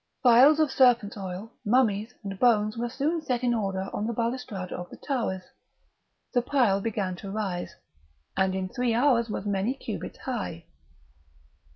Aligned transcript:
Phials 0.23 0.59
of 0.59 0.71
serpents' 0.71 1.15
oil, 1.15 1.51
mummies, 1.63 2.15
and 2.23 2.39
bones 2.39 2.75
were 2.75 2.89
soon 2.89 3.21
set 3.21 3.43
in 3.43 3.53
order 3.53 3.87
on 3.93 4.07
the 4.07 4.13
balustrade 4.13 4.71
of 4.71 4.89
the 4.89 4.97
tower; 4.97 5.43
the 6.33 6.41
pile 6.41 6.81
began 6.81 7.15
to 7.17 7.29
rise, 7.29 7.75
and 8.35 8.55
in 8.55 8.67
three 8.67 8.95
hours 8.95 9.29
was 9.29 9.43
as 9.43 9.47
many 9.51 9.75
cubits 9.75 10.17
high. 10.17 10.65